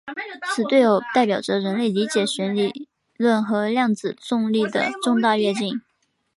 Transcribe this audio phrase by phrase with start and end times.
[0.55, 5.79] 此对偶代表着人类理解弦理论和量子重力的重大跃进。